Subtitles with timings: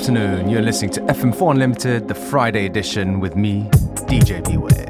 [0.00, 0.48] afternoon.
[0.48, 3.64] You're listening to FM4 Unlimited, the Friday edition with me,
[4.08, 4.89] DJ Beware.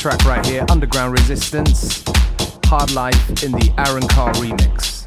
[0.00, 2.02] track right here, Underground Resistance,
[2.64, 4.99] Hard Life in the Aaron Carr remix.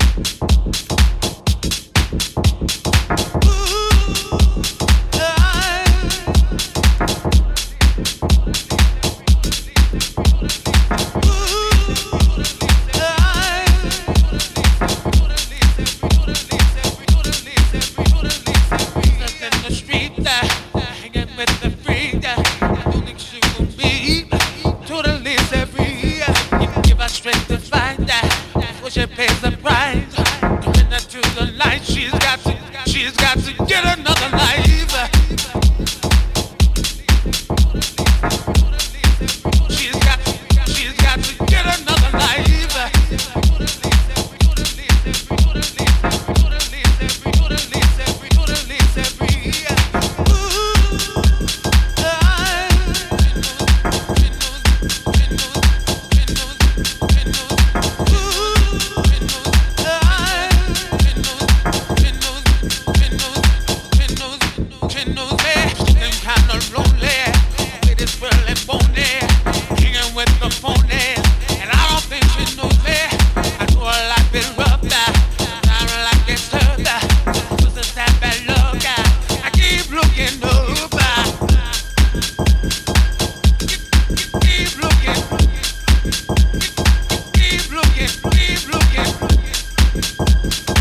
[87.33, 90.72] Keep looking, keep looking.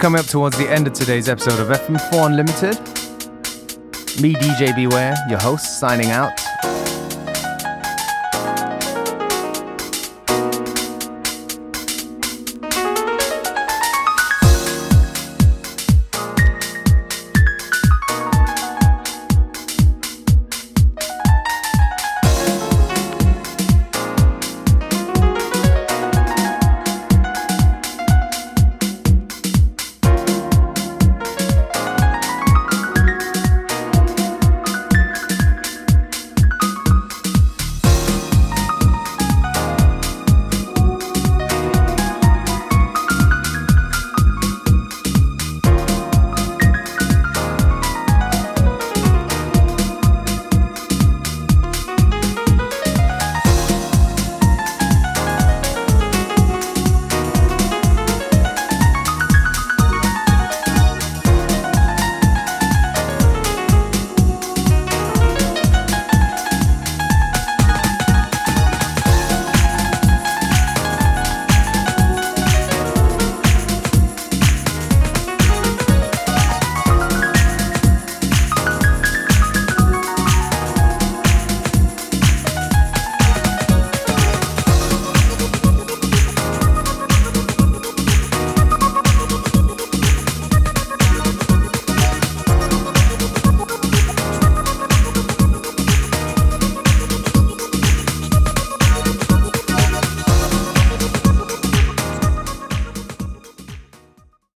[0.00, 2.78] Coming up towards the end of today's episode of FM4 Unlimited.
[4.22, 6.32] Me, DJ Beware, your host, signing out.